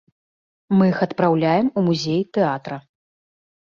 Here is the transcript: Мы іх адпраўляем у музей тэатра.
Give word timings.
Мы 0.79 0.83
іх 0.93 1.03
адпраўляем 1.07 1.71
у 1.77 1.87
музей 1.91 2.21
тэатра. 2.35 2.85